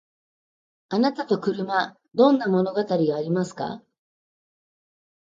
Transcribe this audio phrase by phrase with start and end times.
[0.89, 3.83] あなたと車どんな物語がありますか？